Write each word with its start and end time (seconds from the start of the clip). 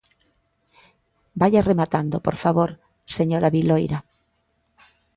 Vaia 1.41 1.65
rematando, 1.69 2.17
por 2.25 2.35
favor, 2.43 2.69
señora 3.17 3.53
Viloira. 3.55 3.99